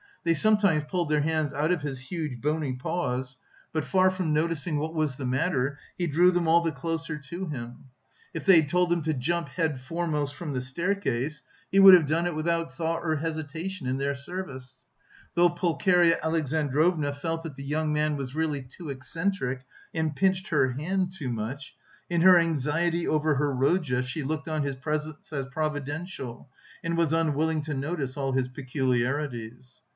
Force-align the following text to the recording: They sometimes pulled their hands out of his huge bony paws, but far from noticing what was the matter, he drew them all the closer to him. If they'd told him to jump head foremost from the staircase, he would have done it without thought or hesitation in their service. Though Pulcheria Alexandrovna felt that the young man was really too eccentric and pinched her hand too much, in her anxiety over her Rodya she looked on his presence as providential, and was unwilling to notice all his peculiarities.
They 0.23 0.33
sometimes 0.35 0.83
pulled 0.87 1.09
their 1.09 1.21
hands 1.21 1.51
out 1.53 1.71
of 1.71 1.81
his 1.83 1.99
huge 1.99 2.41
bony 2.41 2.73
paws, 2.73 3.37
but 3.71 3.85
far 3.85 4.09
from 4.11 4.33
noticing 4.33 4.77
what 4.77 4.93
was 4.95 5.15
the 5.15 5.25
matter, 5.25 5.79
he 5.97 6.05
drew 6.05 6.29
them 6.29 6.47
all 6.47 6.61
the 6.61 6.71
closer 6.71 7.17
to 7.17 7.47
him. 7.47 7.85
If 8.33 8.45
they'd 8.45 8.69
told 8.69 8.91
him 8.91 9.01
to 9.03 9.13
jump 9.15 9.49
head 9.49 9.79
foremost 9.81 10.35
from 10.35 10.53
the 10.53 10.61
staircase, 10.61 11.41
he 11.71 11.79
would 11.79 11.95
have 11.95 12.05
done 12.07 12.27
it 12.27 12.35
without 12.35 12.75
thought 12.75 13.03
or 13.03 13.15
hesitation 13.15 13.87
in 13.87 13.97
their 13.97 14.15
service. 14.15 14.77
Though 15.33 15.49
Pulcheria 15.51 16.19
Alexandrovna 16.21 17.13
felt 17.13 17.41
that 17.43 17.55
the 17.55 17.63
young 17.63 17.91
man 17.93 18.15
was 18.15 18.35
really 18.35 18.61
too 18.61 18.89
eccentric 18.89 19.63
and 19.93 20.15
pinched 20.15 20.47
her 20.47 20.71
hand 20.73 21.13
too 21.13 21.29
much, 21.29 21.75
in 22.09 22.21
her 22.21 22.37
anxiety 22.39 23.07
over 23.07 23.35
her 23.35 23.53
Rodya 23.55 24.03
she 24.03 24.23
looked 24.23 24.47
on 24.47 24.63
his 24.63 24.75
presence 24.75 25.31
as 25.33 25.45
providential, 25.51 26.49
and 26.83 26.97
was 26.97 27.13
unwilling 27.13 27.61
to 27.63 27.73
notice 27.75 28.17
all 28.17 28.31
his 28.33 28.47
peculiarities. 28.47 29.79